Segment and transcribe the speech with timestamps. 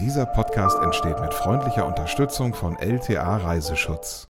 [0.00, 4.28] Dieser Podcast entsteht mit freundlicher Unterstützung von LTA Reiseschutz.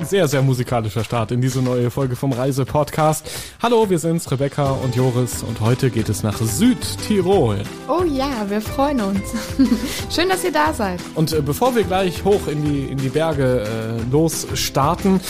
[0.00, 3.28] Sehr, sehr musikalischer Start in diese neue Folge vom Reise-Podcast.
[3.60, 7.60] Hallo, wir sind's, Rebecca und Joris und heute geht es nach Südtirol.
[7.88, 9.34] Oh ja, wir freuen uns.
[10.14, 11.00] Schön, dass ihr da seid.
[11.14, 15.20] Und äh, bevor wir gleich hoch in die, in die Berge äh, losstarten,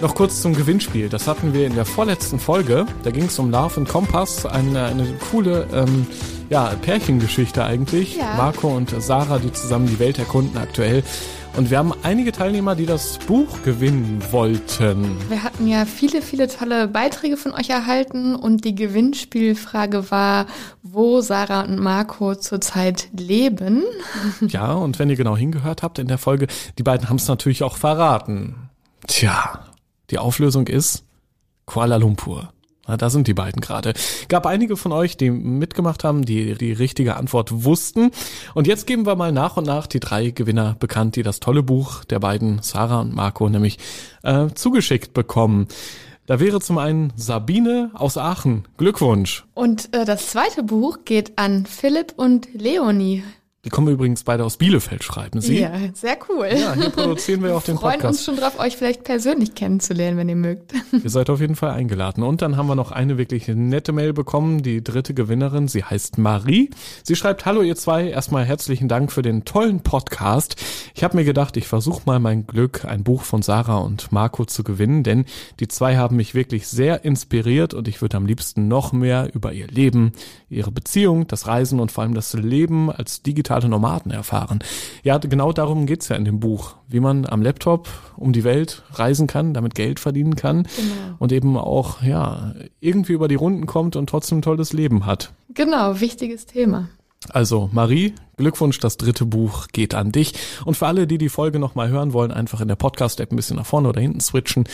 [0.00, 1.08] noch kurz zum Gewinnspiel.
[1.08, 2.86] Das hatten wir in der vorletzten Folge.
[3.02, 6.06] Da ging es um Love und Kompass, eine, eine coole ähm,
[6.50, 8.16] ja, Pärchengeschichte eigentlich.
[8.16, 8.34] Ja.
[8.36, 11.02] Marco und Sarah, die zusammen die Welt erkunden aktuell.
[11.56, 15.16] Und wir haben einige Teilnehmer, die das Buch gewinnen wollten.
[15.28, 20.46] Wir hatten ja viele, viele tolle Beiträge von euch erhalten und die Gewinnspielfrage war,
[20.82, 23.82] wo Sarah und Marco zurzeit leben.
[24.48, 26.46] Ja, und wenn ihr genau hingehört habt in der Folge,
[26.78, 28.70] die beiden haben es natürlich auch verraten.
[29.06, 29.67] Tja,
[30.10, 31.04] die Auflösung ist
[31.66, 32.52] Kuala Lumpur.
[32.88, 33.92] Na, da sind die beiden gerade.
[34.28, 38.10] Gab einige von euch, die mitgemacht haben, die die richtige Antwort wussten.
[38.54, 41.62] Und jetzt geben wir mal nach und nach die drei Gewinner bekannt, die das tolle
[41.62, 43.78] Buch der beiden, Sarah und Marco, nämlich
[44.22, 45.68] äh, zugeschickt bekommen.
[46.24, 48.66] Da wäre zum einen Sabine aus Aachen.
[48.78, 49.44] Glückwunsch.
[49.54, 53.22] Und äh, das zweite Buch geht an Philipp und Leonie.
[53.68, 55.60] Die kommen übrigens beide aus Bielefeld, schreiben sie.
[55.60, 56.48] Ja, sehr cool.
[56.58, 58.20] Ja, hier produzieren wir auch den Wir freuen Podcast.
[58.20, 60.72] uns schon drauf, euch vielleicht persönlich kennenzulernen, wenn ihr mögt.
[61.04, 62.22] Ihr seid auf jeden Fall eingeladen.
[62.22, 65.68] Und dann haben wir noch eine wirklich nette Mail bekommen, die dritte Gewinnerin.
[65.68, 66.70] Sie heißt Marie.
[67.02, 70.56] Sie schreibt, hallo ihr zwei, erstmal herzlichen Dank für den tollen Podcast.
[70.94, 74.46] Ich habe mir gedacht, ich versuche mal mein Glück, ein Buch von Sarah und Marco
[74.46, 75.26] zu gewinnen, denn
[75.60, 79.52] die zwei haben mich wirklich sehr inspiriert und ich würde am liebsten noch mehr über
[79.52, 80.12] ihr Leben,
[80.48, 83.22] ihre Beziehung, das Reisen und vor allem das Leben als
[83.58, 84.60] digitale Nomaden erfahren.
[85.02, 88.82] Ja, genau darum geht's ja in dem Buch, wie man am Laptop um die Welt
[88.92, 91.16] reisen kann, damit Geld verdienen kann Genau.
[91.18, 95.32] und eben auch, ja, irgendwie über die Runden kommt und trotzdem ein tolles Leben hat.
[95.54, 96.88] Genau, wichtiges Thema.
[97.30, 100.34] Also Marie, Glückwunsch, das dritte Buch geht an dich.
[100.64, 103.56] Und für alle, die die Folge nochmal hören wollen, einfach in der Podcast-App ein bisschen
[103.56, 104.64] nach vorne oder hinten switchen.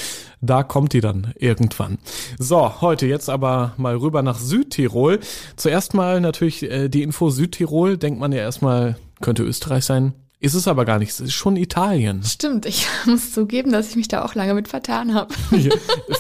[0.41, 1.99] Da kommt die dann irgendwann.
[2.39, 5.21] So, heute jetzt aber mal rüber nach Südtirol.
[5.57, 7.97] Zuerst mal natürlich äh, die Info Südtirol.
[7.97, 10.13] Denkt man ja erstmal, könnte Österreich sein.
[10.45, 11.09] Ist es aber gar nicht.
[11.11, 12.23] Es ist schon Italien.
[12.23, 15.33] Stimmt, ich muss zugeben, dass ich mich da auch lange mit vertan habe.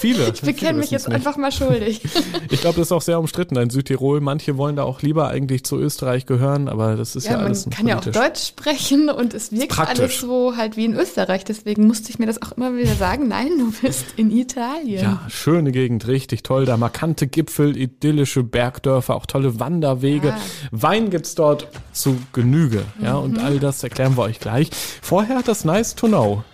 [0.00, 0.24] viele.
[0.34, 2.00] Ich bekenne mich jetzt einfach mal schuldig.
[2.50, 4.20] Ich glaube, das ist auch sehr umstritten in Südtirol.
[4.20, 7.46] Manche wollen da auch lieber eigentlich zu Österreich gehören, aber das ist ja, Ja, man
[7.48, 8.22] alles kann ja auch politisch.
[8.22, 11.44] Deutsch sprechen und es wirkt alles so halt wie in Österreich.
[11.44, 13.28] Deswegen musste ich mir das auch immer wieder sagen.
[13.28, 15.02] Nein, du bist in Italien.
[15.02, 16.64] Ja, schöne Gegend, richtig toll.
[16.64, 20.28] Da markante Gipfel, idyllische Bergdörfer, auch tolle Wanderwege.
[20.28, 20.38] Ja.
[20.70, 22.82] Wein gibt's dort zu Genüge.
[23.02, 23.44] Ja, und Mhm.
[23.44, 24.70] all das erklären wir euch gleich.
[25.02, 26.44] Vorher das Nice to Know.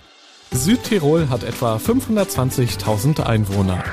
[0.52, 3.84] Südtirol hat etwa 520.000 Einwohner.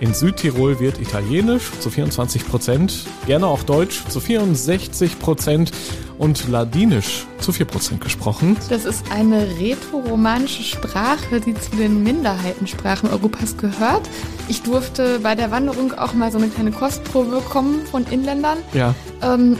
[0.00, 5.70] In Südtirol wird Italienisch zu 24 Prozent, gerne auch Deutsch zu 64 Prozent
[6.18, 8.58] und Ladinisch zu 4 Prozent gesprochen.
[8.68, 14.02] Das ist eine rätoromanische Sprache, die zu den Minderheitensprachen Europas gehört.
[14.48, 18.58] Ich durfte bei der Wanderung auch mal so eine kleine Kostprobe bekommen von Inländern.
[18.74, 19.58] Ja, Ähm,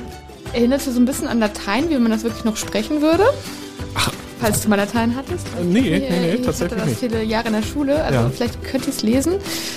[0.54, 3.24] erinnerte so ein bisschen an Latein, wie man das wirklich noch sprechen würde.
[4.44, 5.46] Falls du mal Latein hattest.
[5.58, 8.28] Äh, nee, nee, nee, ich tatsächlich hatte das viele Jahre in der Schule, also Ja.
[8.28, 9.36] vielleicht könnt ihr es lesen.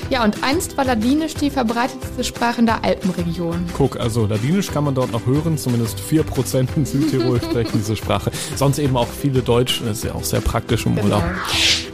[0.10, 3.66] Ja, und einst war Ladinisch die verbreitetste Sprache in der Alpenregion.
[3.78, 8.30] Guck, also Ladinisch kann man dort noch hören, zumindest 4% in Südtirol sprechen diese Sprache.
[8.58, 11.24] Sonst eben auch viele Deutsch, das ist ja auch sehr praktisch im Urlaub.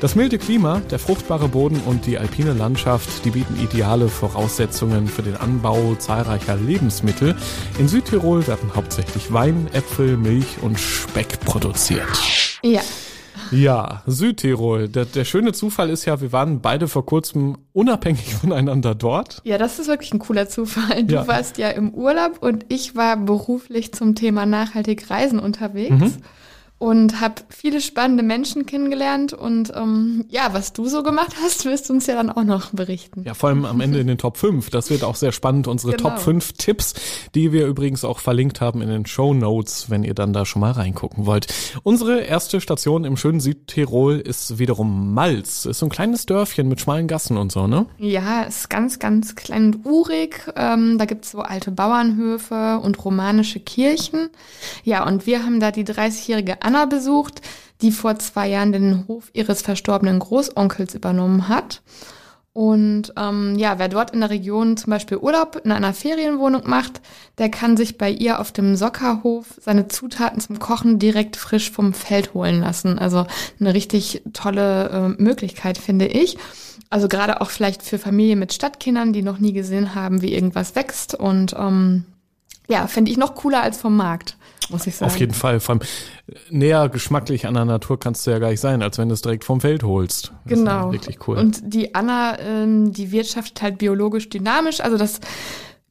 [0.01, 5.21] Das milde Klima, der fruchtbare Boden und die alpine Landschaft, die bieten ideale Voraussetzungen für
[5.21, 7.35] den Anbau zahlreicher Lebensmittel.
[7.77, 12.01] In Südtirol werden hauptsächlich Wein, Äpfel, Milch und Speck produziert.
[12.63, 12.81] Ja,
[13.51, 14.87] Ja, Südtirol.
[14.89, 19.41] Der, der schöne Zufall ist ja, wir waren beide vor kurzem unabhängig voneinander dort.
[19.43, 21.03] ja, das ist wirklich ein cooler Zufall.
[21.03, 21.27] Du Ja.
[21.27, 25.89] warst ja im Urlaub und ich war beruflich zum Thema nachhaltig Reisen unterwegs.
[25.91, 26.13] Mhm.
[26.83, 29.31] Und habe viele spannende Menschen kennengelernt.
[29.31, 32.71] Und ähm, ja, was du so gemacht hast, wirst du uns ja dann auch noch
[32.71, 33.23] berichten.
[33.23, 34.69] Ja, vor allem am Ende in den Top 5.
[34.69, 35.67] Das wird auch sehr spannend.
[35.69, 36.09] Unsere Genau.
[36.09, 36.93] Top 5 Tipps,
[37.35, 40.59] die wir übrigens auch verlinkt haben in den Show Notes, wenn ihr dann da schon
[40.59, 41.47] mal reingucken wollt.
[41.83, 45.65] Unsere erste Station im schönen Südtirol ist wiederum Malz.
[45.65, 47.85] Ist so ein kleines Dörfchen mit schmalen Gassen und so, ne?
[47.97, 50.51] Ja, ist ganz, ganz klein und urig.
[50.57, 54.29] Ähm, da gibt's so alte Bauernhöfe und romanische Kirchen.
[54.83, 57.41] Ja, und wir haben da die 30-jährige Anna besucht,
[57.81, 61.81] die vor zwei Jahren den Hof ihres verstorbenen Großonkels übernommen hat.
[62.53, 67.01] Und ähm, ja, wer dort in der Region zum Beispiel Urlaub in einer Ferienwohnung macht,
[67.39, 71.95] der kann sich bei ihr auf dem Sockerhof seine Zutaten zum Kochen direkt frisch vom
[71.95, 72.99] Feld holen lassen.
[72.99, 73.25] Also
[73.59, 76.37] eine richtig tolle äh, Möglichkeit, finde ich.
[76.91, 80.75] Also gerade auch vielleicht für Familien mit Stadtkindern, die noch nie gesehen haben, wie irgendwas
[80.75, 81.15] wächst.
[81.15, 82.05] Und ähm,
[82.67, 84.37] ja, finde ich noch cooler als vom Markt,
[84.69, 85.11] muss ich sagen.
[85.11, 85.59] Auf jeden Fall.
[85.59, 85.81] Vor allem
[86.49, 89.21] näher geschmacklich an der Natur kannst du ja gar nicht sein, als wenn du es
[89.21, 90.33] direkt vom Feld holst.
[90.45, 90.91] Das genau.
[90.91, 91.37] Wirklich cool.
[91.37, 94.81] Und die Anna, ähm, die wirtschaftet halt biologisch dynamisch.
[94.81, 95.19] Also das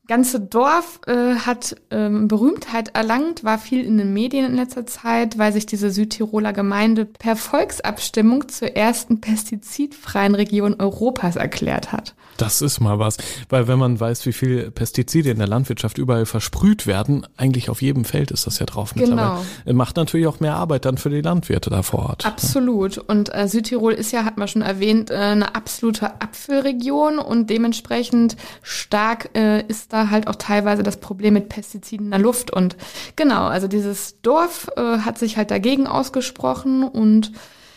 [0.09, 5.39] ganze Dorf äh, hat ähm, Berühmtheit erlangt, war viel in den Medien in letzter Zeit,
[5.39, 12.15] weil sich diese Südtiroler Gemeinde per Volksabstimmung zur ersten pestizidfreien Region Europas erklärt hat.
[12.37, 13.19] Das ist mal was,
[13.49, 17.83] weil wenn man weiß, wie viel Pestizide in der Landwirtschaft überall versprüht werden, eigentlich auf
[17.83, 19.11] jedem Feld ist das ja drauf genau.
[19.11, 19.75] mittlerweile.
[19.75, 22.27] Macht natürlich auch mehr Arbeit dann für die Landwirte da vor Ort.
[22.27, 22.99] Absolut.
[22.99, 28.37] Und äh, Südtirol ist ja, hat man schon erwähnt, äh, eine absolute Apfelregion und dementsprechend
[28.63, 32.51] stark äh, ist da halt auch teilweise das Problem mit Pestiziden in der Luft.
[32.51, 32.77] Und
[33.17, 37.33] genau, also dieses Dorf äh, hat sich halt dagegen ausgesprochen und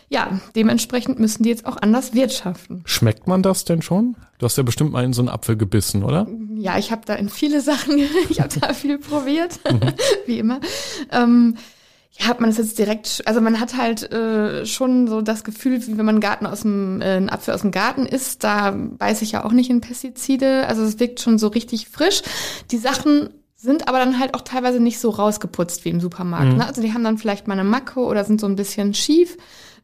[0.08, 2.84] ja, dementsprechend müssen die jetzt auch anders wirtschaften.
[2.86, 4.16] Schmeckt man das denn schon?
[4.38, 6.28] Du hast ja bestimmt mal in so einen Apfel gebissen, oder?
[6.56, 7.98] Ja, ich habe da in viele Sachen,
[8.30, 9.94] ich habe da viel probiert, mhm.
[10.26, 10.60] wie immer.
[11.12, 11.58] Ähm,
[12.18, 15.86] ja, hat man das jetzt direkt, also man hat halt äh, schon so das Gefühl,
[15.86, 18.72] wie wenn man einen Garten aus dem, äh, einen Apfel aus dem Garten isst, da
[18.72, 20.68] beiße ich ja auch nicht in Pestizide.
[20.68, 22.22] Also es wirkt schon so richtig frisch.
[22.72, 26.54] Die Sachen sind aber dann halt auch teilweise nicht so rausgeputzt wie im Supermarkt.
[26.54, 26.58] Mhm.
[26.58, 26.68] Ne?
[26.68, 29.38] Also die haben dann vielleicht mal eine Macke oder sind so ein bisschen schief.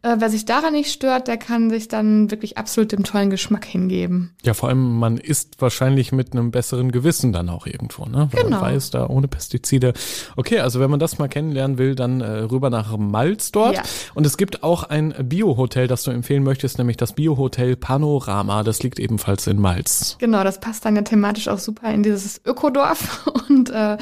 [0.04, 3.66] Äh, wer sich daran nicht stört, der kann sich dann wirklich absolut dem tollen Geschmack
[3.66, 4.32] hingeben.
[4.44, 8.28] Ja, vor allem man isst wahrscheinlich mit einem besseren Gewissen dann auch irgendwo, ne?
[8.32, 8.62] Weil genau.
[8.62, 9.94] man weiß, da ohne Pestizide.
[10.36, 13.76] Okay, also wenn man das mal kennenlernen will, dann äh, rüber nach Malz dort.
[13.76, 13.84] Ja.
[14.16, 18.64] Und es gibt auch ein Bio-Hotel, das du empfehlen möchtest, nämlich das Bio-Hotel Panorama.
[18.64, 20.18] Das liegt ebenfalls in Malz.
[20.20, 23.28] Genau, das passt dann ja thematisch auch super in dieses Ökodorf.
[23.50, 23.98] Und äh,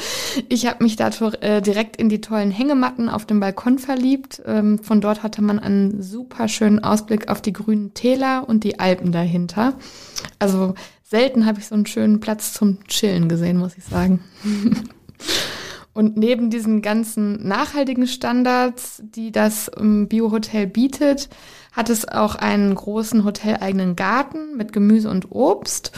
[0.48, 1.10] ich habe mich da
[1.42, 4.42] äh, direkt in die tollen Hängematten auf dem Balkon verliebt.
[4.46, 8.80] Ähm, von dort hatte man einen super schönen Ausblick auf die grünen Täler und die
[8.80, 9.74] Alpen dahinter.
[10.40, 14.24] Also selten habe ich so einen schönen Platz zum Chillen gesehen, muss ich sagen.
[15.94, 21.28] Und neben diesen ganzen nachhaltigen Standards, die das ähm, Biohotel bietet,
[21.74, 25.92] hat es auch einen großen hoteleigenen Garten mit Gemüse und Obst.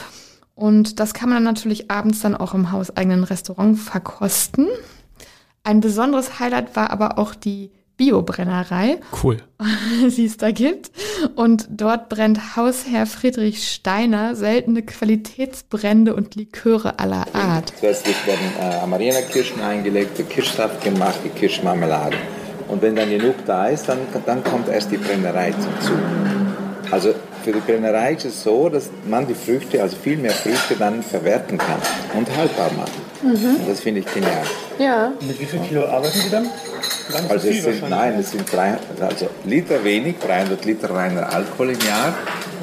[0.56, 4.68] Und das kann man dann natürlich abends dann auch im hauseigenen Restaurant verkosten.
[5.64, 7.72] Ein besonderes Highlight war aber auch die
[8.02, 8.98] Biobrennerei.
[9.22, 9.38] Cool.
[10.18, 10.90] Die es da gibt.
[11.36, 17.72] Und dort brennt Hausherr Friedrich Steiner seltene Qualitätsbrände und Liköre aller Art.
[17.80, 22.18] Zuerst werden äh, Amarena-Kirschen eingelegt, der Kirschsaft gemacht, die Kirschmarmelade.
[22.70, 26.00] Und wenn dann genug da ist, dann, dann kommt erst die Brennerei zum Zug.
[26.90, 27.14] Also
[27.44, 31.04] für die Brennerei ist es so, dass man die Früchte, also viel mehr Früchte dann
[31.04, 31.80] verwerten kann
[32.18, 33.02] und haltbar machen.
[33.22, 33.58] Mhm.
[33.58, 34.44] Und das finde ich genial.
[34.80, 35.12] Ja.
[35.22, 36.50] Mit wie viel Kilo arbeiten Sie dann?
[37.14, 41.80] Also es sind, nein, es sind 300, also Liter wenig, 300 Liter reiner Alkohol im
[41.80, 42.14] Jahr,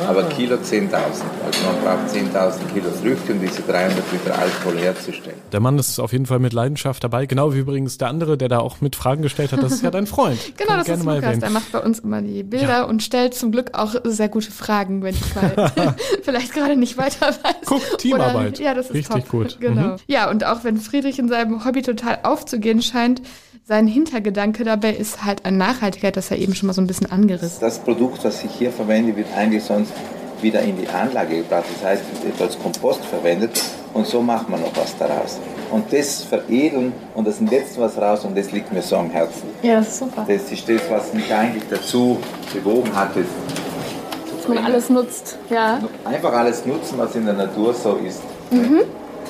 [0.06, 0.28] aber ah.
[0.28, 0.90] Kilo 10.000.
[0.92, 5.36] Also man braucht 10.000 Kilo Früchte, um diese 300 Liter Alkohol herzustellen.
[5.52, 8.48] Der Mann ist auf jeden Fall mit Leidenschaft dabei, genau wie übrigens der andere, der
[8.48, 9.62] da auch mit Fragen gestellt hat.
[9.62, 10.38] Das ist ja dein Freund.
[10.56, 11.38] genau, Kann das ist Lukas.
[11.38, 12.82] Der macht bei uns immer die Bilder ja.
[12.84, 15.72] und stellt zum Glück auch sehr gute Fragen, wenn ich mal
[16.22, 17.66] vielleicht gerade nicht weiter weiß.
[17.66, 18.54] Guck, Teamarbeit.
[18.54, 19.28] Oder, ja, das ist Richtig top.
[19.28, 19.58] gut.
[19.60, 19.80] Genau.
[19.80, 19.96] Mhm.
[20.06, 23.22] Ja, und auch wenn Friedrich in seinem Hobby total aufzugehen scheint,
[23.68, 27.12] sein Hintergedanke dabei ist halt an Nachhaltigkeit, das er eben schon mal so ein bisschen
[27.12, 27.58] angerissen.
[27.60, 29.92] Das Produkt, das ich hier verwende, wird eigentlich sonst
[30.40, 31.64] wieder in die Anlage gebracht.
[31.74, 33.62] Das heißt, es wird als Kompost verwendet
[33.92, 35.38] und so macht man noch was daraus.
[35.70, 39.50] Und das veredeln und das Letzte was raus und das liegt mir so am Herzen.
[39.62, 40.24] Ja, das ist super.
[40.26, 42.18] Das ist das, was mich eigentlich dazu
[42.54, 45.36] bewogen hat, dass man alles nutzt.
[45.50, 45.78] Ja.
[46.06, 48.22] Einfach alles nutzen, was in der Natur so ist.
[48.50, 48.84] Mhm.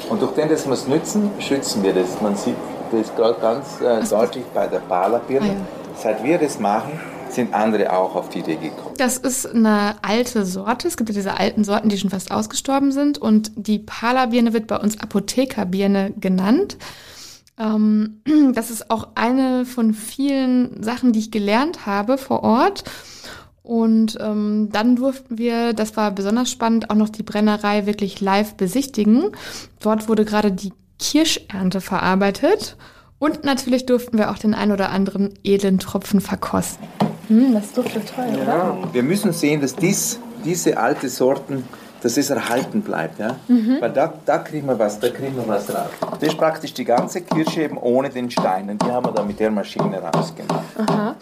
[0.08, 2.20] Und durch den, dass wir es nützen, schützen wir das.
[2.22, 2.54] Man sieht
[2.90, 5.46] das ist gerade ganz äh, deutlich bei der Palabirne.
[5.46, 5.96] Ah, ja.
[5.96, 6.98] Seit wir das machen,
[7.30, 8.94] sind andere auch auf die Idee gekommen.
[8.96, 10.88] Das ist eine alte Sorte.
[10.88, 13.18] Es gibt ja diese alten Sorten, die schon fast ausgestorben sind.
[13.18, 16.76] Und die Palabirne wird bei uns Apothekerbirne genannt.
[17.58, 18.22] Ähm,
[18.54, 22.84] das ist auch eine von vielen Sachen, die ich gelernt habe vor Ort.
[23.62, 28.54] Und ähm, dann durften wir, das war besonders spannend, auch noch die Brennerei wirklich live
[28.54, 29.32] besichtigen.
[29.80, 32.76] Dort wurde gerade die Kirschernte verarbeitet.
[33.18, 36.86] Und natürlich durften wir auch den ein oder anderen edlen Tropfen verkosten.
[37.28, 38.42] Hm, das duftet toll, ja.
[38.42, 38.78] oder?
[38.92, 41.64] Wir müssen sehen, dass dies, diese alte Sorten,
[42.02, 43.18] dass es erhalten bleibt.
[43.18, 43.36] Ja?
[43.48, 43.78] Mhm.
[43.80, 45.90] Weil da, da kriegen wir was, da kriegen wir was raus.
[46.20, 48.70] Das ist praktisch die ganze Kirsche eben ohne den Stein.
[48.70, 50.64] Und die haben wir da mit der Maschine rausgemacht.
[50.78, 51.16] Aha.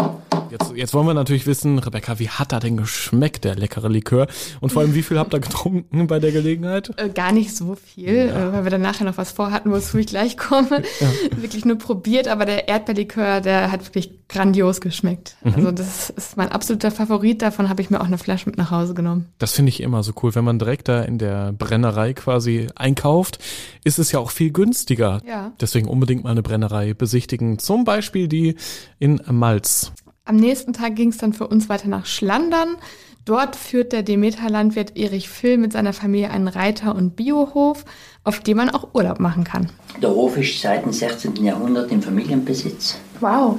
[0.58, 4.26] Jetzt, jetzt wollen wir natürlich wissen, Rebecca, wie hat er denn geschmeckt, der leckere Likör?
[4.60, 6.92] Und vor allem, wie viel habt ihr getrunken bei der Gelegenheit?
[6.96, 8.48] Äh, gar nicht so viel, ja.
[8.48, 10.82] äh, weil wir dann nachher noch was vorhatten, wozu ich gleich komme.
[11.00, 11.08] Ja.
[11.36, 15.36] Wirklich nur probiert, aber der Erdbeerlikör, der hat wirklich grandios geschmeckt.
[15.44, 15.54] Mhm.
[15.54, 17.42] Also das ist mein absoluter Favorit.
[17.42, 19.26] Davon habe ich mir auch eine Flasche mit nach Hause genommen.
[19.38, 23.38] Das finde ich immer so cool, wenn man direkt da in der Brennerei quasi einkauft,
[23.84, 25.20] ist es ja auch viel günstiger.
[25.26, 25.52] Ja.
[25.60, 27.58] Deswegen unbedingt mal eine Brennerei besichtigen.
[27.58, 28.56] Zum Beispiel die
[28.98, 29.92] in Malz.
[30.28, 32.78] Am nächsten Tag ging es dann für uns weiter nach Schlandern.
[33.24, 37.84] Dort führt der Demeter-Landwirt Erich Phil mit seiner Familie einen Reiter- und Biohof,
[38.24, 39.70] auf dem man auch Urlaub machen kann.
[40.02, 41.36] Der Hof ist seit dem 16.
[41.44, 42.98] Jahrhundert im Familienbesitz.
[43.20, 43.58] Wow.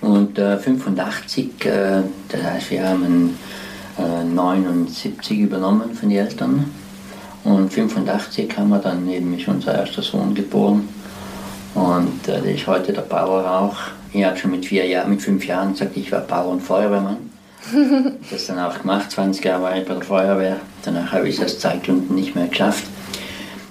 [0.00, 3.38] Und äh, 85, äh, das heißt, wir haben
[3.98, 6.70] äh, 79 übernommen von den Eltern.
[7.44, 10.88] Und 85 haben wir dann eben ist unser erster Sohn geboren.
[11.74, 13.76] Und äh, der ist heute der Bauer auch.
[14.14, 17.16] Ich habe schon mit, vier Jahr, mit fünf Jahren gesagt, ich war Bauer und Feuerwehrmann.
[18.30, 20.56] das dann auch gemacht, 20 Jahre war ich bei der Feuerwehr.
[20.84, 22.84] Danach habe ich es aus Zeitgründen nicht mehr geschafft.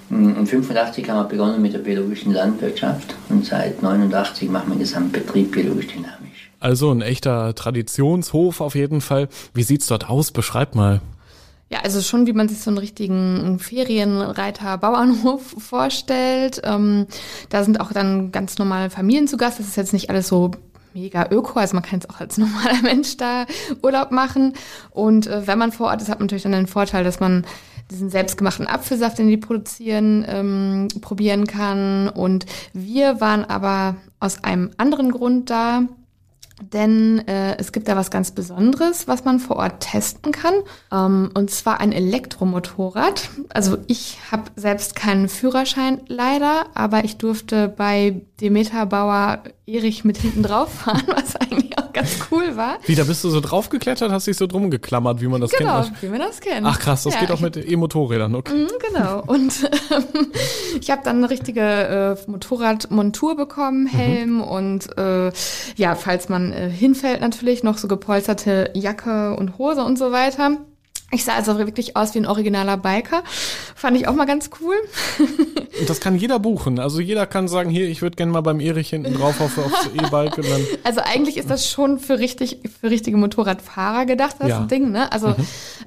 [0.09, 4.79] Und 1985 haben wir begonnen mit der biologischen Landwirtschaft und seit 1989 machen wir den
[4.79, 6.51] Gesamtbetrieb biologisch dynamisch.
[6.59, 9.29] Also ein echter Traditionshof auf jeden Fall.
[9.53, 10.31] Wie sieht es dort aus?
[10.31, 11.00] Beschreib mal.
[11.74, 16.62] Ja, also schon, wie man sich so einen richtigen Ferienreiter-Bauernhof vorstellt.
[16.63, 17.08] Ähm,
[17.50, 19.58] da sind auch dann ganz normale Familien zu Gast.
[19.58, 20.51] Das ist jetzt nicht alles so
[20.94, 23.48] mega öko, also man kann jetzt auch als normaler Mensch da
[23.82, 24.53] Urlaub machen.
[24.92, 27.44] Und äh, wenn man vor Ort ist, hat man natürlich dann den Vorteil, dass man
[27.89, 32.08] diesen selbstgemachten Apfelsaft, den die produzieren, ähm, probieren kann.
[32.08, 35.88] Und wir waren aber aus einem anderen Grund da.
[36.72, 40.53] Denn äh, es gibt da was ganz Besonderes, was man vor Ort testen kann.
[40.91, 43.29] Ähm, und zwar ein Elektromotorrad.
[43.50, 50.17] Also ich habe selbst keinen Führerschein leider, aber ich durfte bei Demeter Bauer Erich mit
[50.17, 51.62] hinten drauf fahren, was eigentlich
[51.93, 52.77] auch ganz cool war.
[52.85, 55.81] Wie, da bist du so draufgeklettert, hast dich so drum geklammert, wie man das genau,
[55.81, 56.00] kennt?
[56.00, 56.65] Genau, wie man das kennt.
[56.65, 58.53] Ach krass, das ja, geht auch mit E-Motorrädern, okay.
[58.53, 59.23] Mhm, genau.
[59.25, 60.31] Und ähm,
[60.79, 63.88] ich habe dann eine richtige äh, Motorradmontur bekommen, mhm.
[63.88, 64.41] Helm mhm.
[64.41, 65.31] und äh,
[65.75, 70.57] ja, falls man äh, hinfällt natürlich, noch so gepolsterte Jacke und Hose und so weiter.
[71.13, 73.24] Ich sah also wirklich aus wie ein originaler Biker.
[73.75, 74.75] Fand ich auch mal ganz cool.
[75.79, 76.79] Und das kann jeder buchen.
[76.79, 79.89] Also jeder kann sagen, hier, ich würde gerne mal beim Erich hinten drauf auf, aufs
[79.93, 80.39] E-Bike.
[80.84, 84.62] Also eigentlich ist das schon für richtig, für richtige Motorradfahrer gedacht, das ja.
[84.62, 85.12] Ding, ne?
[85.12, 85.36] Also mhm.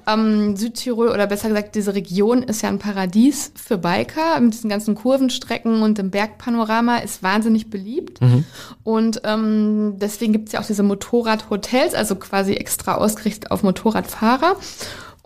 [0.07, 4.39] ähm, Südtirol oder besser gesagt, diese Region ist ja ein Paradies für Biker.
[4.39, 8.21] Mit diesen ganzen Kurvenstrecken und dem Bergpanorama ist wahnsinnig beliebt.
[8.21, 8.45] Mhm.
[8.83, 14.55] Und ähm, deswegen gibt es ja auch diese Motorradhotels, also quasi extra ausgerichtet auf Motorradfahrer.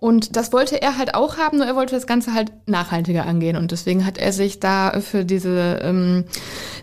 [0.02, 3.56] Und das wollte er halt auch haben, nur er wollte das Ganze halt nachhaltiger angehen.
[3.56, 6.26] Und deswegen hat er sich da für diese ähm,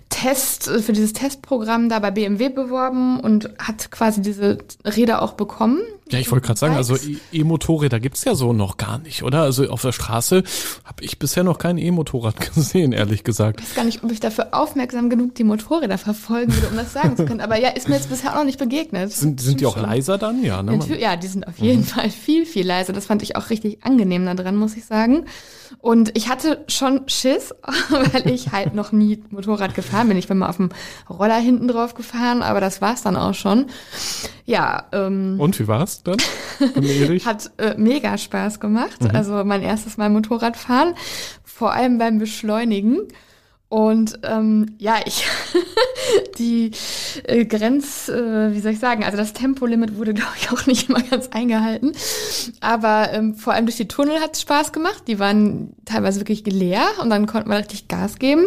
[0.08, 5.80] Test, für dieses Testprogramm da bei BMW beworben und hat quasi diese Räder auch bekommen.
[6.10, 6.96] Ja, ich wollte gerade sagen, also
[7.32, 9.42] E-Motorräder gibt's ja so noch gar nicht, oder?
[9.42, 10.42] Also auf der Straße
[10.84, 13.60] habe ich bisher noch kein E-Motorrad gesehen, ehrlich gesagt.
[13.60, 16.92] Ich weiß gar nicht, ob ich dafür aufmerksam genug die Motorräder verfolgen würde, um das
[16.92, 17.40] sagen zu können.
[17.40, 19.12] Aber ja, ist mir jetzt bisher auch noch nicht begegnet.
[19.12, 19.82] Sind, sind die auch schon.
[19.82, 20.42] leiser dann?
[20.42, 20.78] Ja, ne?
[20.98, 21.86] ja, die sind auf jeden mhm.
[21.86, 22.92] Fall viel, viel leiser.
[22.92, 25.26] Das fand ich auch richtig angenehm da dran, muss ich sagen.
[25.80, 27.54] Und ich hatte schon Schiss,
[27.90, 30.16] weil ich halt noch nie Motorrad gefahren bin.
[30.16, 30.70] Ich bin mal auf dem
[31.08, 33.66] Roller hinten drauf gefahren, aber das war's dann auch schon.
[34.48, 34.84] Ja.
[34.92, 36.16] Ähm, Und wie war's dann?
[37.26, 39.02] Hat äh, mega Spaß gemacht.
[39.02, 39.10] Mhm.
[39.14, 40.94] Also mein erstes Mal Motorradfahren,
[41.44, 43.00] vor allem beim Beschleunigen.
[43.68, 45.26] Und ähm, ja, ich
[46.38, 46.70] die
[47.24, 50.88] äh, Grenz, äh, wie soll ich sagen, also das Tempolimit wurde, glaube ich, auch nicht
[50.88, 51.92] immer ganz eingehalten.
[52.60, 55.02] Aber ähm, vor allem durch die Tunnel hat es Spaß gemacht.
[55.08, 58.46] Die waren teilweise wirklich leer und dann konnte man richtig Gas geben.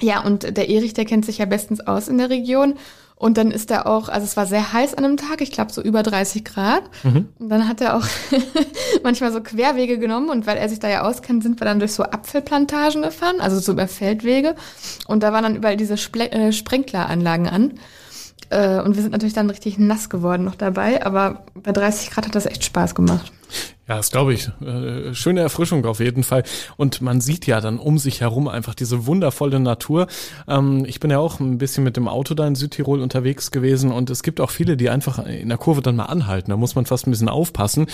[0.00, 2.74] Ja, und der Erich, der kennt sich ja bestens aus in der Region.
[3.18, 5.72] Und dann ist er auch, also es war sehr heiß an einem Tag, ich glaube
[5.72, 6.82] so über 30 Grad.
[7.02, 7.30] Mhm.
[7.38, 8.06] Und dann hat er auch
[9.02, 11.92] manchmal so Querwege genommen und weil er sich da ja auskennt, sind wir dann durch
[11.92, 14.54] so Apfelplantagen gefahren, also so über Feldwege.
[15.06, 17.74] Und da waren dann überall diese Sple äh, Sprenkleranlagen an.
[18.50, 22.26] Äh, und wir sind natürlich dann richtig nass geworden noch dabei, aber bei 30 Grad
[22.26, 23.32] hat das echt Spaß gemacht.
[23.88, 24.50] Ja, das glaube ich.
[24.60, 26.42] Äh, schöne Erfrischung auf jeden Fall.
[26.76, 30.08] Und man sieht ja dann um sich herum einfach diese wundervolle Natur.
[30.48, 33.92] Ähm, ich bin ja auch ein bisschen mit dem Auto da in Südtirol unterwegs gewesen
[33.92, 36.50] und es gibt auch viele, die einfach in der Kurve dann mal anhalten.
[36.50, 37.86] Da muss man fast ein bisschen aufpassen.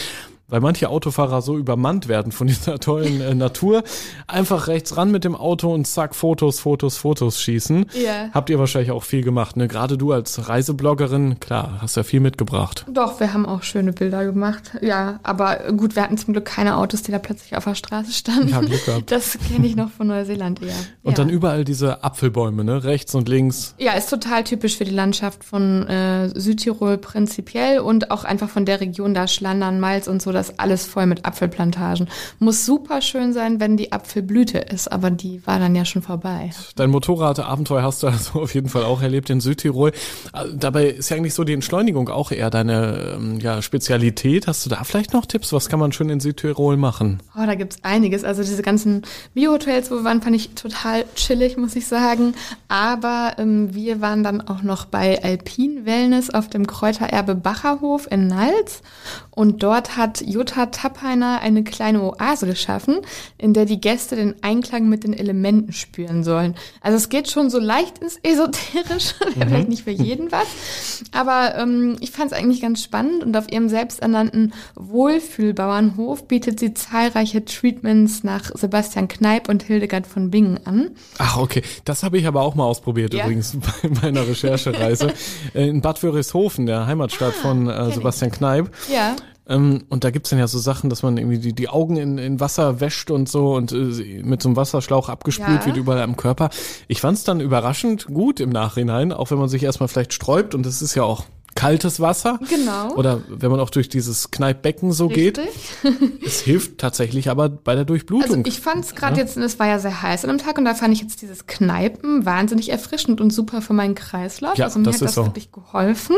[0.48, 3.82] Weil manche Autofahrer so übermannt werden von dieser tollen äh, Natur.
[4.26, 7.86] Einfach rechts ran mit dem Auto und zack, Fotos, Fotos, Fotos schießen.
[7.94, 8.28] Ja.
[8.32, 9.68] Habt ihr wahrscheinlich auch viel gemacht, ne?
[9.68, 12.84] Gerade du als Reisebloggerin, klar, hast ja viel mitgebracht.
[12.88, 14.72] Doch, wir haben auch schöne Bilder gemacht.
[14.82, 18.12] Ja, aber gut, wir hatten zum Glück keine Autos, die da plötzlich auf der Straße
[18.12, 18.48] standen.
[18.48, 19.02] Ja, Glück gehabt.
[19.12, 20.74] Das kenne ich noch von Neuseeland eher.
[21.02, 21.16] Und ja.
[21.16, 22.84] dann überall diese Apfelbäume, ne?
[22.84, 23.74] Rechts und links.
[23.78, 28.64] Ja, ist total typisch für die Landschaft von äh, Südtirol prinzipiell und auch einfach von
[28.64, 32.08] der Region da Schlandern, Malz und so, das alles voll mit Apfelplantagen.
[32.38, 36.50] Muss super schön sein, wenn die Apfelblüte ist, aber die war dann ja schon vorbei.
[36.76, 39.90] Dein Motorradabenteuer hast du also auf jeden Fall auch erlebt in Südtirol.
[40.32, 44.46] Äh, Dabei ist ja eigentlich so die Entschleunigung auch eher deine ähm, ja, Spezialität.
[44.46, 45.52] Hast du da vielleicht noch Tipps?
[45.52, 47.20] Was kann man schön in Südtirol machen?
[47.36, 48.24] Oh, da gibt's einiges.
[48.24, 49.02] Also diese ganzen
[49.34, 52.34] Biohotels, wo wir waren, fand ich total chillig, muss ich sagen.
[52.68, 58.28] Aber ähm, wir waren dann auch noch bei Alpin Wellness auf dem Kräutererbe Bacherhof in
[58.28, 58.82] Nals.
[59.30, 62.98] Und dort hat Jutta Tappeiner eine kleine Oase geschaffen,
[63.38, 66.54] in der die Gäste den Einklang mit den Elementen spüren sollen.
[66.80, 71.04] Also es geht schon so leicht ins Esoterische, wäre vielleicht nicht für jeden was.
[71.12, 76.74] Aber ähm, ich fand es eigentlich ganz spannend und auf ihrem selbsternannten Wohlfühlbauernhof bietet sie
[76.74, 80.90] zahlreiche Treatments nach Sebastian Kneip und Hildegard von Bingen an.
[81.18, 81.62] Ach, okay.
[81.84, 83.24] Das habe ich aber auch mal ausprobiert Ja.
[83.24, 85.12] übrigens bei meiner Recherchereise.
[85.54, 87.94] Äh, in Bad Wörishofen, der Heimatstadt von äh, kenn ich.
[87.94, 88.70] Sebastian Kneip.
[88.92, 89.16] Ja.
[89.48, 92.18] Ähm, und da gibt's dann ja so Sachen, dass man irgendwie die, die Augen in,
[92.18, 95.66] in Wasser wäscht und so und äh, mit so einem Wasserschlauch abgespült Ja.
[95.66, 96.50] wird überall am Körper.
[96.88, 100.64] Ich fand's dann überraschend gut im Nachhinein, auch wenn man sich erstmal vielleicht sträubt und
[100.66, 102.38] es ist ja auch kaltes Wasser.
[102.48, 102.94] Genau.
[102.94, 105.38] Oder wenn man auch durch dieses Kneippbecken so geht.
[105.38, 105.52] Richtig.
[106.24, 108.38] Es hilft tatsächlich aber bei der Durchblutung.
[108.38, 110.64] Also ich fand es gerade jetzt, es war ja sehr heiß an dem Tag und
[110.64, 114.56] da fand ich jetzt dieses Kneipen wahnsinnig erfrischend und super für meinen Kreislauf.
[114.56, 115.26] Ja, also mir das hat das so.
[115.26, 116.16] wirklich geholfen.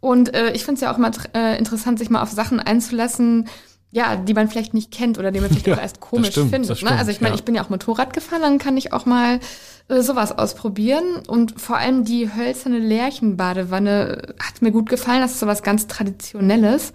[0.00, 3.48] Und äh, ich finde es ja auch mal äh, interessant, sich mal auf Sachen einzulassen,
[3.94, 6.50] ja, die man vielleicht nicht kennt oder die man vielleicht Ja, auch erst komisch stimmt,
[6.50, 6.70] findet.
[6.70, 6.76] ne?
[6.76, 7.38] stimmt, Also ich meine, ja.
[7.38, 9.38] ich bin ja auch Motorrad gefahren, dann kann ich auch mal
[9.88, 11.04] äh, sowas ausprobieren.
[11.28, 15.20] Und vor allem die hölzerne Lärchenbadewanne hat mir gut gefallen.
[15.20, 16.92] Das ist sowas ganz Traditionelles.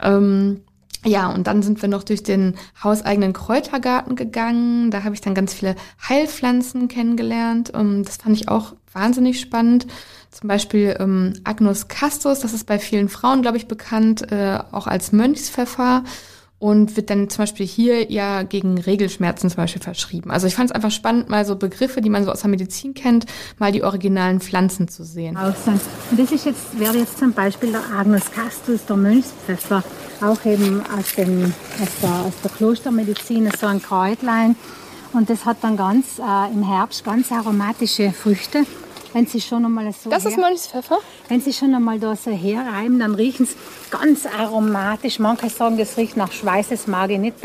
[0.00, 0.62] Ähm,
[1.04, 4.90] ja, und dann sind wir noch durch den hauseigenen Kräutergarten gegangen.
[4.90, 5.74] Da habe ich dann ganz viele
[6.08, 7.72] Heilpflanzen kennengelernt.
[7.74, 9.86] Ähm, das fand ich auch wahnsinnig spannend.
[10.32, 14.86] Zum Beispiel ähm, Agnus castus, das ist bei vielen Frauen, glaube ich, bekannt, äh, auch
[14.86, 16.04] als Mönchspfeffer
[16.58, 20.30] und wird dann zum Beispiel hier ja gegen Regelschmerzen zum Beispiel verschrieben.
[20.30, 22.94] Also ich fand es einfach spannend, mal so Begriffe, die man so aus der Medizin
[22.94, 23.26] kennt,
[23.58, 25.36] mal die originalen Pflanzen zu sehen.
[25.36, 25.54] Und
[26.16, 29.84] das ist jetzt, wäre jetzt zum Beispiel der Agnus castus, der Mönchspfeffer,
[30.22, 34.56] auch eben aus, dem, aus, der, aus der Klostermedizin, so ein Kräutlein.
[35.12, 38.64] Und das hat dann ganz äh, im Herbst ganz aromatische Früchte.
[39.12, 40.98] Wenn Sie schon einmal so her, Mönchspfeffer?
[41.28, 43.56] wenn Sie schon einmal da so herreiben, dann riechen sie
[43.90, 45.18] ganz aromatisch.
[45.18, 47.36] Manche sagen, das riecht nach Schweiß, das mag ich nicht.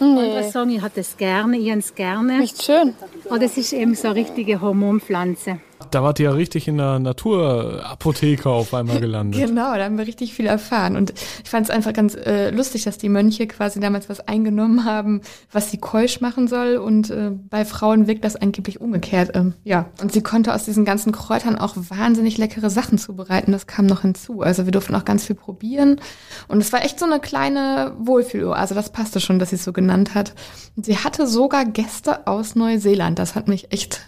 [0.00, 2.38] Andere sagen, ich hatte es gerne, ich habe es gerne.
[2.38, 2.94] Riecht schön.
[3.28, 5.60] Und das ist eben so eine richtige Hormonpflanze.
[5.90, 9.40] Da wart ihr ja richtig in der Naturapotheke auf einmal gelandet.
[9.48, 10.96] Genau, da haben wir richtig viel erfahren.
[10.96, 14.84] Und ich fand es einfach ganz äh, lustig, dass die Mönche quasi damals was eingenommen
[14.84, 16.76] haben, was sie keusch machen soll.
[16.76, 19.30] Und äh, bei Frauen wirkt das angeblich umgekehrt.
[19.34, 23.52] Ähm, ja, und sie konnte aus diesen ganzen Kräutern auch wahnsinnig leckere Sachen zubereiten.
[23.52, 24.42] Das kam noch hinzu.
[24.42, 26.00] Also wir durften auch ganz viel probieren.
[26.48, 28.58] Und es war echt so eine kleine Wohlfühloase.
[28.58, 30.34] Also das passte schon, dass sie es so genannt hat.
[30.76, 33.18] Und sie hatte sogar Gäste aus Neuseeland.
[33.18, 34.02] Das hat mich echt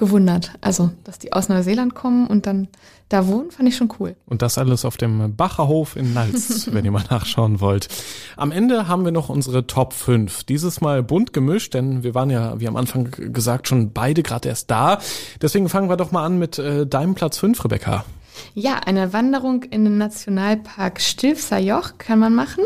[0.00, 0.52] gewundert.
[0.62, 2.68] Also, dass die aus Neuseeland kommen und dann
[3.10, 4.16] da wohnen, fand ich schon cool.
[4.26, 7.88] Und das alles auf dem Bacherhof in Nals, wenn ihr mal nachschauen wollt.
[8.36, 10.44] Am Ende haben wir noch unsere Top 5.
[10.44, 14.48] Dieses Mal bunt gemischt, denn wir waren ja, wie am Anfang gesagt, schon beide gerade
[14.48, 14.98] erst da.
[15.42, 18.04] Deswegen fangen wir doch mal an mit äh, deinem Platz 5, Rebecca.
[18.54, 22.64] Ja, eine Wanderung in den Nationalpark Stilfser Joch kann man machen.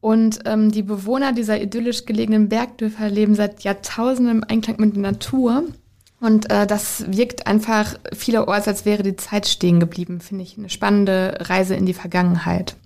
[0.00, 5.02] Und ähm, die Bewohner dieser idyllisch gelegenen Bergdörfer leben seit Jahrtausenden im Einklang mit der
[5.02, 5.64] Natur.
[6.20, 10.58] Und äh, das wirkt einfach vielerorts, als wäre die Zeit stehen geblieben, finde ich.
[10.58, 12.76] Eine spannende Reise in die Vergangenheit.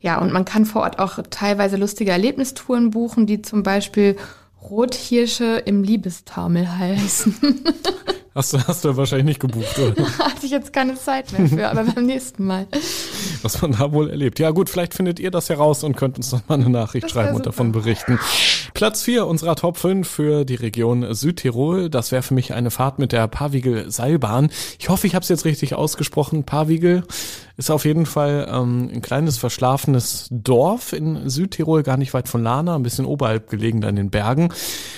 [0.00, 4.16] Ja, und man kann vor Ort auch teilweise lustige Erlebnistouren buchen, die zum Beispiel
[4.60, 7.36] Rothirsche im Liebestaumel heißen.
[8.34, 10.06] Hast du, hast du wahrscheinlich nicht gebucht, oder?
[10.18, 12.66] Hatte ich jetzt keine Zeit mehr für, aber beim nächsten Mal.
[13.42, 14.38] Was man da wohl erlebt.
[14.38, 17.30] Ja gut, vielleicht findet ihr das heraus und könnt uns dann mal eine Nachricht schreiben
[17.30, 17.50] und super.
[17.50, 18.18] davon berichten.
[18.72, 21.90] Platz 4 unserer Top 5 für die Region Südtirol.
[21.90, 24.50] Das wäre für mich eine Fahrt mit der Pavigel Seilbahn.
[24.78, 26.44] Ich hoffe, ich habe es jetzt richtig ausgesprochen.
[26.44, 27.02] Pavigel
[27.56, 32.42] ist auf jeden Fall ähm, ein kleines verschlafenes Dorf in Südtirol, gar nicht weit von
[32.42, 34.48] Lana, ein bisschen oberhalb gelegen da in den Bergen.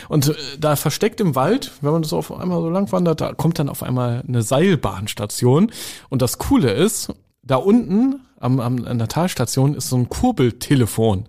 [0.09, 3.33] Und äh, da versteckt im Wald, wenn man das auf einmal so lang wandert, da
[3.33, 5.71] kommt dann auf einmal eine Seilbahnstation.
[6.09, 11.29] Und das Coole ist, da unten am, am, an der Talstation ist so ein Kurbeltelefon.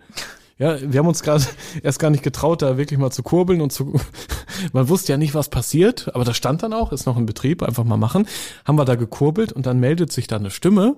[0.58, 1.44] Ja, wir haben uns gerade
[1.84, 4.00] erst gar nicht getraut, da wirklich mal zu kurbeln und zu.
[4.74, 7.62] Man wusste ja nicht, was passiert, aber das stand dann auch, ist noch in Betrieb,
[7.64, 8.28] einfach mal machen.
[8.64, 10.96] Haben wir da gekurbelt und dann meldet sich da eine Stimme,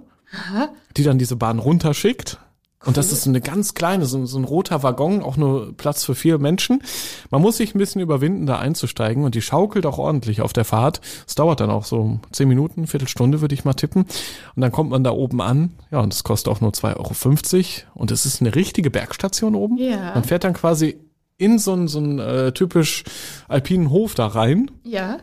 [0.96, 2.40] die dann diese Bahn runterschickt.
[2.88, 6.06] Und das ist so eine ganz kleine, so, so ein roter Waggon, auch nur Platz
[6.06, 6.82] für vier Menschen.
[7.30, 10.64] Man muss sich ein bisschen überwinden, da einzusteigen und die schaukelt auch ordentlich auf der
[10.64, 11.02] Fahrt.
[11.28, 14.04] Es dauert dann auch so zehn Minuten, Viertelstunde würde ich mal tippen.
[14.56, 15.74] Und dann kommt man da oben an.
[15.92, 18.00] Ja, und es kostet auch nur 2,50 Euro.
[18.00, 19.78] Und es ist eine richtige Bergstation oben.
[19.78, 20.14] Ja.
[20.14, 20.98] Man fährt dann quasi
[21.38, 23.04] in so einen, so einen äh, typisch
[23.48, 24.72] alpinen Hof da rein.
[24.84, 25.20] Ja.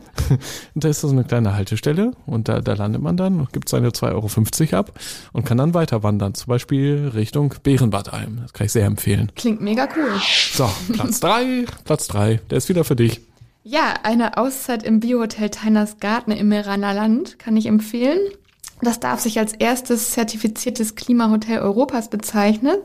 [0.73, 3.67] Und da ist so eine kleine Haltestelle und da, da landet man dann und gibt
[3.67, 4.99] seine 2,50 Euro ab
[5.33, 6.33] und kann dann weiter wandern.
[6.33, 8.39] Zum Beispiel Richtung Bärenbadalm.
[8.41, 9.31] Das kann ich sehr empfehlen.
[9.35, 10.21] Klingt mega cool.
[10.53, 13.21] So, Platz drei, Platz drei, der ist wieder für dich.
[13.63, 18.19] Ja, eine Auszeit im Biohotel Teiners Garten im Meraner Land kann ich empfehlen.
[18.81, 22.77] Das darf sich als erstes zertifiziertes Klimahotel Europas bezeichnen.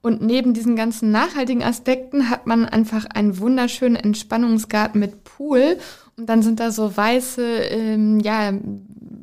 [0.00, 5.78] Und neben diesen ganzen nachhaltigen Aspekten hat man einfach einen wunderschönen Entspannungsgarten mit Pool.
[6.16, 8.52] Und dann sind da so weiße, ähm, ja,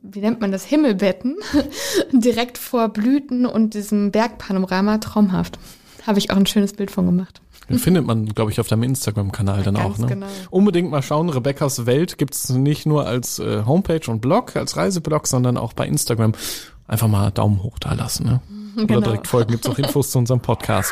[0.03, 1.37] wie nennt man das, Himmelbetten
[2.11, 4.97] direkt vor Blüten und diesem Bergpanorama.
[4.97, 5.59] Traumhaft.
[6.05, 7.41] Habe ich auch ein schönes Bild von gemacht.
[7.69, 9.99] Den findet man, glaube ich, auf deinem Instagram-Kanal dann Ganz auch.
[9.99, 10.07] Ne?
[10.07, 10.27] genau.
[10.51, 11.29] Unbedingt mal schauen.
[11.29, 15.87] Rebecca's Welt gibt's nicht nur als äh, Homepage und Blog, als Reiseblog, sondern auch bei
[15.87, 16.33] Instagram.
[16.87, 18.25] Einfach mal Daumen hoch da lassen.
[18.25, 18.41] Ne?
[18.75, 19.01] Oder Genau.
[19.01, 20.91] direkt folgen, gibt's auch Infos zu unserem Podcast.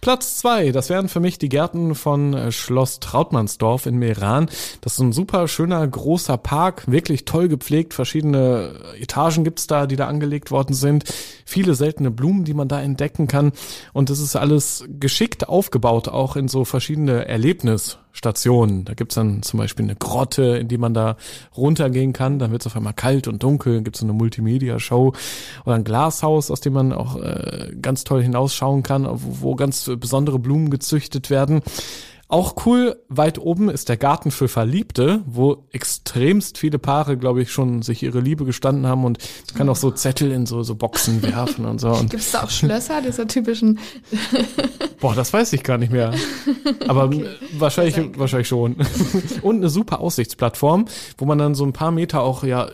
[0.00, 4.48] Platz zwei, das wären für mich die Gärten von äh, Schloss Trautmannsdorf in Meran.
[4.80, 7.92] Das ist ein super schöner, großer Park, wirklich toll gepflegt.
[7.92, 11.04] Verschiedene Etagen gibt's da, die da angelegt worden sind.
[11.44, 13.52] Viele seltene Blumen, die man da entdecken kann.
[13.92, 17.26] Und das ist alles geschickt aufgebaut, auch in so verschiedene
[18.10, 18.84] Erlebnisstationen.
[18.84, 21.16] Da gibt's dann zum Beispiel eine Grotte, in die man da
[21.56, 22.38] runtergehen kann.
[22.38, 23.74] Dann wird's auf einmal kalt und dunkel.
[23.74, 25.12] Dann gibt's so eine Multimedia-Show
[25.64, 30.38] oder ein Glashaus, aus dem man auch äh, ganz toll hinausschauen kann, wo ganz besondere
[30.38, 31.62] Blumen gezüchtet werden.
[32.30, 37.50] Auch cool, weit oben ist der Garten für Verliebte, wo extremst viele Paare, glaube ich,
[37.50, 40.76] schon sich ihre Liebe gestanden haben und man kann auch so Zettel in so, so
[40.76, 41.88] Boxen werfen und so.
[41.90, 43.80] Und Gibt es da auch Schlösser, dieser typischen
[45.00, 46.12] Boah, das weiß ich gar nicht mehr.
[46.86, 47.26] Aber Okay.
[47.58, 48.76] wahrscheinlich, wahrscheinlich schon.
[49.42, 50.84] Und eine super Aussichtsplattform,
[51.18, 52.68] wo man dann so ein paar Meter auch ja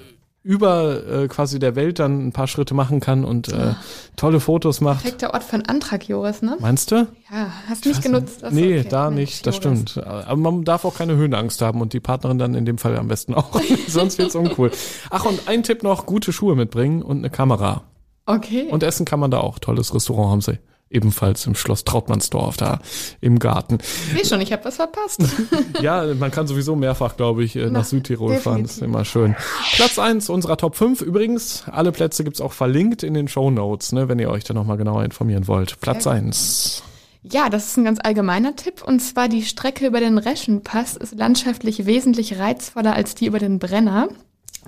[0.46, 3.74] über äh, quasi der Welt dann ein paar Schritte machen kann und äh,
[4.14, 5.02] tolle Fotos macht.
[5.02, 6.56] perfekter Ort für einen Antrag, Joris, ne?
[6.60, 7.08] Meinst du?
[7.32, 8.42] Ja, hast nicht genutzt.
[8.44, 8.88] Ach so, nee, okay.
[8.88, 9.90] da Mensch, nicht, das Joris.
[9.90, 10.06] stimmt.
[10.06, 13.08] Aber man darf auch keine Höhenangst haben und die Partnerin dann in dem Fall am
[13.08, 13.60] besten auch.
[13.88, 14.70] Sonst wird's uncool.
[15.10, 17.82] Ach, und ein Tipp noch, gute Schuhe mitbringen und eine Kamera.
[18.24, 18.68] Okay.
[18.70, 19.58] Und essen kann man da auch.
[19.58, 20.60] Tolles Restaurant haben sie.
[20.88, 22.78] Ebenfalls im Schloss Trautmannsdorf, da
[23.20, 23.78] im Garten.
[23.80, 25.20] ich sehe schon, ich habe was verpasst.
[25.82, 28.62] Ja, man kann sowieso mehrfach, glaube ich, äh, nach Na, Südtirol fahren.
[28.62, 29.34] Das ist immer schön.
[29.74, 31.00] Platz eins unserer Top 5.
[31.02, 34.54] Übrigens, alle Plätze gibt's auch verlinkt in den Show Notes, ne, wenn ihr euch da
[34.54, 35.80] nochmal genauer informieren wollt.
[35.80, 36.22] Platz Sehr gut.
[36.22, 36.82] eins.
[37.22, 38.82] Ja, das ist ein ganz allgemeiner Tipp.
[38.84, 43.58] Und zwar die Strecke über den Reschenpass ist landschaftlich wesentlich reizvoller als die über den
[43.58, 44.08] Brenner.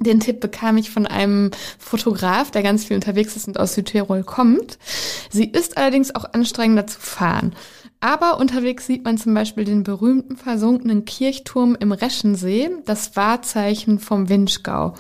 [0.01, 4.23] Den Tipp bekam ich von einem Fotograf, der ganz viel unterwegs ist und aus Südtirol
[4.23, 4.79] kommt.
[5.31, 7.55] Sie ist allerdings auch anstrengender zu fahren.
[8.01, 14.29] Aber unterwegs sieht man zum Beispiel den berühmten versunkenen Kirchturm im Reschensee, das Wahrzeichen vom
[14.29, 14.95] Winschgau.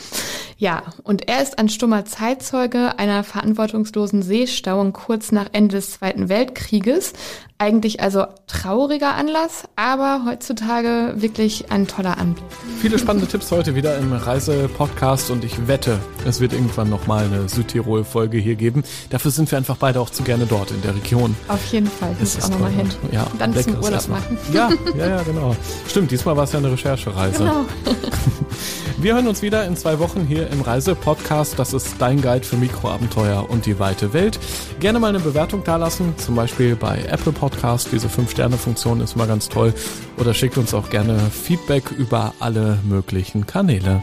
[0.56, 6.28] Ja, und er ist ein stummer Zeitzeuge einer verantwortungslosen Seestauung kurz nach Ende des Zweiten
[6.28, 7.12] Weltkrieges.
[7.58, 12.44] Eigentlich also trauriger Anlass, aber heutzutage wirklich ein toller Anblick.
[12.80, 17.48] Viele spannende Tipps heute wieder im Reise-Podcast und ich wette, es wird irgendwann nochmal eine
[17.48, 18.82] Südtirol-Folge hier geben.
[19.10, 21.36] Dafür sind wir einfach beide auch zu gerne dort in der Region.
[21.46, 22.87] Auf jeden Fall, muss ich auch nochmal hin.
[22.88, 23.12] Dort.
[23.12, 24.38] Ja, Und dann zum Urlaub machen.
[24.52, 25.54] Ja, ja, ja, genau.
[25.88, 27.38] Stimmt, diesmal war es ja eine Recherchereise.
[27.38, 27.64] Genau.
[29.00, 31.56] Wir hören uns wieder in zwei Wochen hier im Reise-Podcast.
[31.56, 34.40] Das ist dein Guide für Mikroabenteuer und die weite Welt.
[34.80, 37.90] Gerne mal eine Bewertung dalassen, zum Beispiel bei Apple Podcast.
[37.92, 39.72] Diese 5-Sterne-Funktion ist mal ganz toll.
[40.16, 44.02] Oder schickt uns auch gerne Feedback über alle möglichen Kanäle.